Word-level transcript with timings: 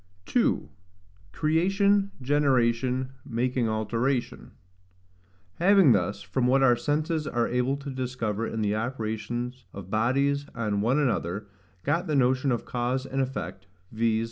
2. 0.25 0.67
Creation 1.31 2.09
Generation, 2.23 3.11
making 3.23 3.69
Alteration. 3.69 4.49
Having 5.59 5.91
thus, 5.91 6.23
from 6.23 6.47
what 6.47 6.63
our 6.63 6.75
senses 6.75 7.27
are 7.27 7.47
able 7.47 7.77
to 7.77 7.91
discover 7.91 8.47
in 8.47 8.63
the 8.63 8.73
operations 8.73 9.65
of 9.75 9.91
bodies 9.91 10.47
on 10.55 10.81
one 10.81 10.97
another, 10.97 11.45
got 11.83 12.07
the 12.07 12.15
notion 12.15 12.51
of 12.51 12.65
cause 12.65 13.05
and 13.05 13.21
effect, 13.21 13.67
viz. 13.91 14.19